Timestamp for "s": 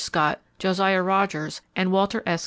2.25-2.39